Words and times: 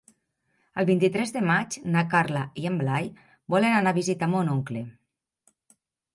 El 0.83 0.85
vint-i-tres 0.89 1.33
de 1.35 1.43
maig 1.49 1.77
na 1.97 2.03
Carla 2.13 2.41
i 2.63 2.65
en 2.71 2.81
Blai 2.81 3.11
volen 3.57 3.77
anar 3.83 3.95
a 3.95 3.99
visitar 4.01 4.33
mon 4.35 4.53
oncle. 4.57 4.85